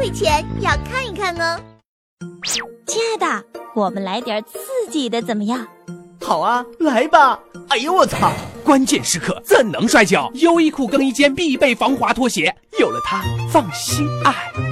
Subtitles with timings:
[0.00, 1.60] 会前要看一看哦。
[2.86, 5.68] 亲爱的，我们来点刺激的怎么样？
[6.22, 7.38] 好啊，来吧！
[7.68, 8.32] 哎呦我操！
[8.64, 10.30] 关键时刻怎能摔跤？
[10.36, 13.22] 优衣库更衣间必备防滑拖鞋，有了它，
[13.52, 14.69] 放心爱。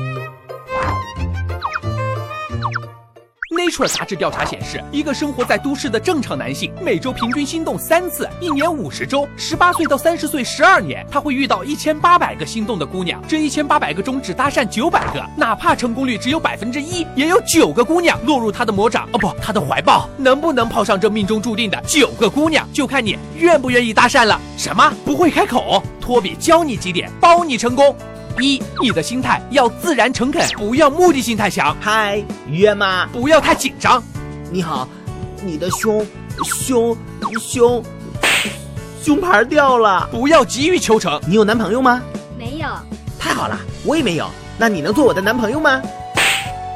[3.49, 13.23] Nature 杂志调查显示，一个生活在都市的正常男性，每周平均心动三次，一年五十周，十八岁到三十岁十二年，他会遇到一千八百个心动的姑娘。
[13.27, 19.09] 这一千八百个中只搭讪九百个，哪怕成功率只有百分之一，也有九个姑娘落入他的魔掌。
[19.13, 20.07] 哦不，他的怀抱。
[20.19, 24.39] 能不能泡上这命中注定的九个姑娘，就看你愿不愿意搭讪了。
[24.59, 24.93] 什么？
[25.07, 25.83] 不会开口？
[26.03, 27.97] 托比教你几点，包你成功。
[28.41, 31.77] 一，你的心态要自然诚恳，不要目的性太强。
[31.81, 33.09] 嗨，约吗？
[33.13, 34.03] 不要太紧张。
[34.51, 34.89] 你好，
[35.43, 36.07] 你的胸，
[36.45, 36.97] 胸，
[37.41, 37.83] 胸，
[39.03, 40.09] 胸牌掉了。
[40.11, 41.21] 不要急于求成。
[41.27, 42.03] 你有男朋友吗？
[42.39, 42.69] 没有。
[43.19, 44.29] 太好了，我也没有。
[44.57, 45.81] 那你能做我的男朋友吗？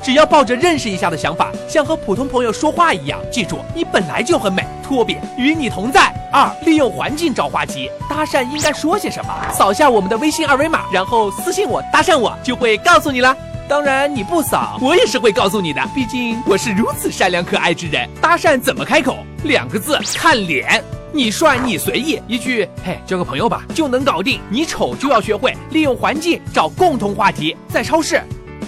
[0.02, 3.20] 只要抱着认识一下的想法，像和普通朋友说话一样。
[3.30, 4.66] 记住，你本来就很美。
[4.82, 6.12] 托比与你同在。
[6.32, 9.32] 二，利用环境找话题，搭讪应该说些什么？
[9.52, 13.34] 扫下我们的微信二维码，然后私信我搭讪我，就会告诉你了。
[13.68, 15.80] 当然你不扫，我也是会告诉你的。
[15.94, 18.08] 毕竟我是如此善良可爱之人。
[18.20, 19.18] 搭讪怎么开口？
[19.44, 20.82] 两个字，看脸。
[21.12, 24.40] 你帅，你随意，一句嘿，交个朋友吧，就能搞定。
[24.50, 27.56] 你丑，就要学会利用环境找共同话题。
[27.68, 28.20] 在超市。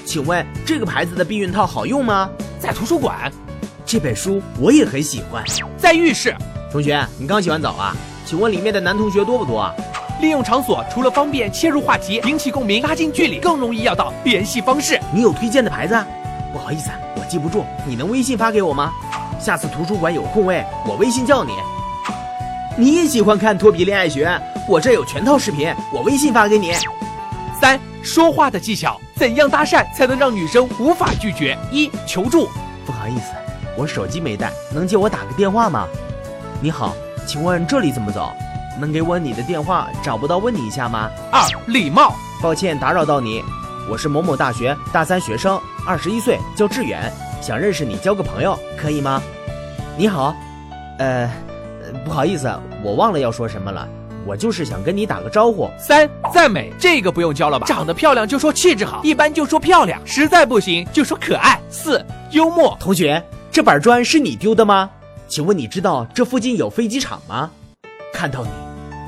[0.05, 2.31] 请问这个牌子的避孕套好用吗？
[2.61, 3.33] 在图书馆，
[3.85, 5.43] 这本书我也很喜欢。
[5.77, 6.35] 在浴室，
[6.71, 7.97] 同学，你刚洗完澡啊？
[8.27, 9.75] 请问里面的男同学多不多啊？
[10.21, 14.99] 利用场所，除了方便切入话题、引起共鸣、拉近距离，更容易要到联系方式。
[15.13, 15.95] 你有推荐的牌子？
[16.53, 18.93] 不好意思，我记不住，你能微信发给我吗？
[19.41, 21.53] 下次图书馆有空位，我微信叫你。
[22.77, 24.31] 你也喜欢看脱皮恋爱学？
[24.69, 26.73] 我这有全套视频，我微信发给你。
[27.65, 29.01] 三，说话的技巧。
[29.17, 31.57] 怎样搭讪才能让女生无法拒绝？
[31.73, 32.47] 一求助，
[32.84, 33.33] 不好意思，
[33.75, 35.89] 我手机没带，能借我打个电话吗？
[36.61, 36.95] 你好，
[37.27, 38.30] 请问这里怎么走？
[38.79, 39.89] 能给我你的电话？
[40.02, 41.08] 找不到问你一下吗？
[41.33, 43.42] 二礼貌，抱歉打扰到你，
[43.91, 47.11] 我是某某大学大三学生，二十一岁，叫志远，
[47.41, 49.23] 想认识你交个朋友，可以吗？
[49.96, 50.36] 你好，
[50.98, 51.31] 呃，
[52.05, 52.46] 不好意思，
[52.83, 53.89] 我忘了要说什么了。
[54.27, 55.70] 我就是想跟你打个招呼。
[55.79, 57.67] 三赞美这个不用教了吧？
[57.67, 61.61] 长得漂亮就说气质好，一般就说漂亮，实在不行就说可爱。
[61.68, 64.90] 四幽默，同学，这板砖是你丢的吗？
[65.27, 67.51] 请问你知道这附近有飞机场吗？
[68.13, 68.51] 看到你，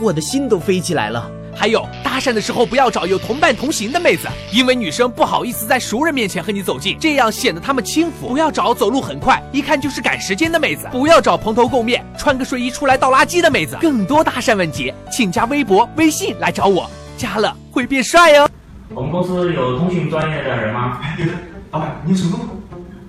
[0.00, 1.30] 我的心都飞起来了。
[1.56, 8.28] 还有搭讪的时候不要找有同伴同行的妹子，因为女生不好意思在熟人面前和你走近，这样显得她们轻浮。
[8.28, 10.86] 不要找走路很快，一看就是赶时间的妹子。
[10.92, 13.78] 不要找蓬头垢面、穿个睡衣出来倒垃圾的妹子。
[13.80, 18.48] 更多搭讪问题，请加微博、微信来找我，加了会变帅哦。
[18.90, 21.00] 我们公司有通讯专业的人吗？
[21.72, 22.38] 老板，你有什么？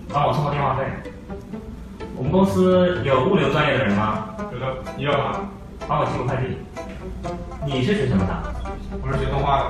[0.09, 0.84] 帮我充个电话费。
[2.16, 4.29] 我们公司有物流专业的人吗？
[4.53, 4.66] 有的，
[4.97, 5.41] 你要吗？
[5.88, 6.58] 帮我寄个快递。
[7.66, 8.34] 你是学什么的？
[9.02, 9.64] 我是学动画的。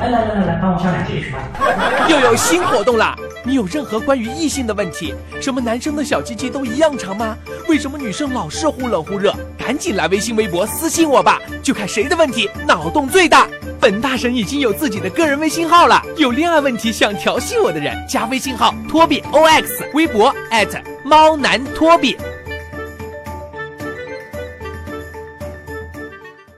[0.00, 1.38] 来来来来来，帮我上两节去吧。
[2.10, 3.14] 又有新活动啦！
[3.44, 5.14] 你有任何关于异性的问题？
[5.40, 7.36] 什么男生的小鸡鸡都一样长吗？
[7.68, 9.32] 为什么女生老是忽冷忽热？
[9.56, 13.46] 赶紧来微信、微博私信我吧，就看谁的问题脑洞最大。
[13.80, 20.34] 本大神已经有自己的个人微信号了，有恋爱问题想调戏我的人，加微信号托比 O X，微博
[21.04, 22.16] 猫男托比。